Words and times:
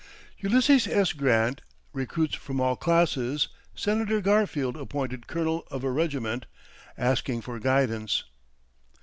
Ulysses 0.41 0.87
S. 0.87 1.13
Grant 1.13 1.61
Recruits 1.93 2.33
from 2.33 2.59
all 2.59 2.75
Classes 2.75 3.49
Senator 3.75 4.19
Garfield 4.19 4.75
appointed 4.75 5.27
Colonel 5.27 5.63
Of 5.69 5.83
a 5.83 5.91
Regiment 5.91 6.47
Asking 6.97 7.39
for 7.39 7.59
Guidance. 7.59 8.23